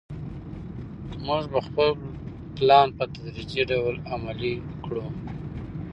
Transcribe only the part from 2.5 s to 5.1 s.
پلان په تدریجي ډول عملي کړو.